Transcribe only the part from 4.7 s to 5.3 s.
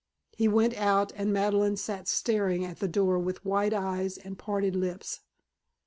lips.